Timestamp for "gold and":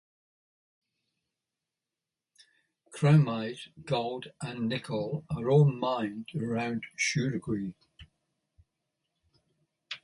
3.85-4.67